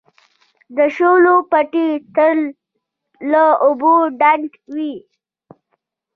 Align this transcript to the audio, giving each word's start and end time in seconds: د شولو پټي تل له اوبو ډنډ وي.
د 0.75 0.77
شولو 0.95 1.35
پټي 1.51 1.87
تل 2.15 2.39
له 3.31 3.43
اوبو 3.65 3.93
ډنډ 4.19 4.49
وي. 4.73 4.93